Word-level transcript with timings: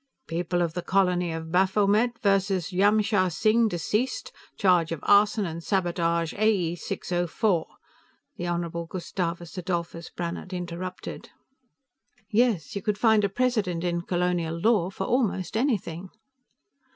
"People 0.25 0.63
of 0.63 0.73
the 0.73 0.81
Colony 0.81 1.31
of 1.31 1.51
Baphomet 1.51 2.17
versus 2.23 2.71
Jamshar 2.71 3.29
Singh, 3.29 3.67
Deceased, 3.67 4.31
charge 4.57 4.91
of 4.91 4.99
arson 5.03 5.45
and 5.45 5.63
sabotage, 5.63 6.33
A.E. 6.33 6.75
604," 6.75 7.67
the 8.35 8.47
Honorable 8.47 8.87
Gustavus 8.87 9.59
Adolphus 9.59 10.09
Brannhard 10.09 10.53
interrupted. 10.53 11.29
Yes, 12.31 12.75
you 12.75 12.81
could 12.81 12.97
find 12.97 13.23
a 13.23 13.29
precedent 13.29 13.83
in 13.83 14.01
colonial 14.01 14.57
law 14.59 14.89
for 14.89 15.03
almost 15.05 15.55
anything. 15.55 16.09